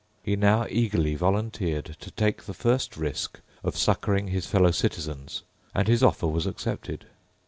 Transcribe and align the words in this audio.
He 0.23 0.35
now 0.35 0.65
eagerly 0.67 1.13
volunteered 1.13 1.95
to 1.99 2.09
take 2.09 2.45
the 2.45 2.55
first 2.55 2.97
risk 2.97 3.39
of 3.63 3.77
succouring 3.77 4.29
his 4.29 4.47
fellow 4.47 4.71
citizens; 4.71 5.43
and 5.75 5.87
his 5.87 6.01
offer 6.01 6.25
was 6.25 6.47
accepted. 6.47 7.05